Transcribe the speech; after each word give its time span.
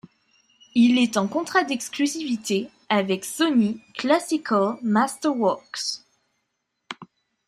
Il 0.73 0.97
est 0.97 1.15
en 1.15 1.27
contrat 1.27 1.63
d'exclusivité 1.63 2.71
avec 2.89 3.23
Sony 3.23 3.79
Classical 3.93 4.77
Masterworks. 4.81 6.01